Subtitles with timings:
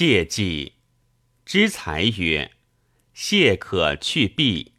[0.00, 0.74] 谢祭。
[1.44, 2.52] 之才曰
[3.12, 4.74] ：“谢可去弊。”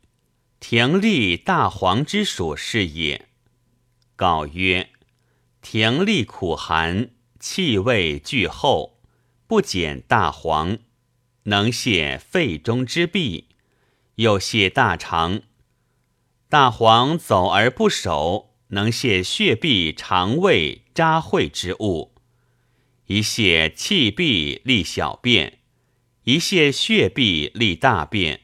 [0.62, 3.28] 廷立大黄之属是也。
[4.16, 4.92] 告曰
[5.62, 9.02] ：“廷立苦寒，气味俱厚，
[9.46, 10.78] 不减大黄，
[11.44, 13.44] 能泻肺中之痹，
[14.16, 15.42] 又泻大肠。
[16.48, 22.16] 大黄走而不守，能泻血痹肠胃扎秽之物。
[23.10, 25.58] 一泻气闭利小便，
[26.26, 28.42] 一泻血闭利大便。”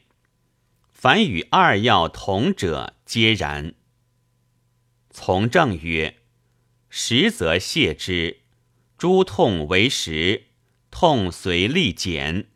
[0.90, 3.74] 凡与二药同者，皆然。
[5.10, 6.16] 从政曰：
[6.90, 8.40] 实则泻之，
[8.98, 10.46] 诸痛为实，
[10.90, 12.48] 痛随利减。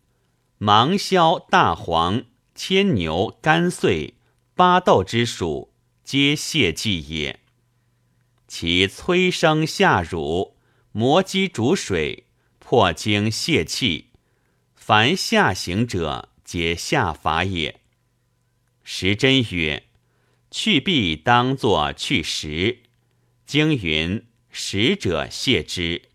[0.58, 2.24] 芒硝、大黄、
[2.56, 4.14] 牵牛、甘遂、
[4.56, 5.72] 巴豆之属，
[6.02, 7.38] 皆泻剂也。
[8.48, 10.56] 其催生下乳，
[10.92, 12.24] 磨肌煮水，
[12.58, 14.06] 破经泄气，
[14.74, 17.80] 凡下行者，皆下法也。
[18.82, 19.84] 时真曰
[20.50, 22.80] ：“去弊当作去实。”
[23.46, 26.08] 经云：“实者泄之，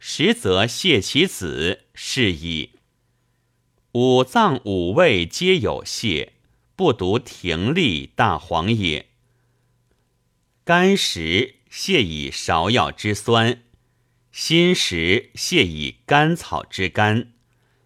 [0.00, 2.72] 实则泄其子，是矣。”
[3.92, 6.30] 五脏五味皆有泻，
[6.74, 9.06] 不独停利大黄也。
[10.64, 13.62] 肝实泻以芍药之酸，
[14.38, 17.32] 心实泻以甘草之甘，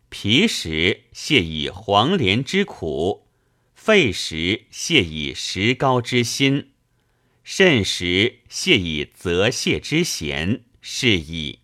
[0.08, 3.28] 脾实泻以黄连之苦。
[3.72, 6.70] 肺时泻以石膏之辛，
[7.44, 11.59] 肾时泻以泽泻之咸，是矣。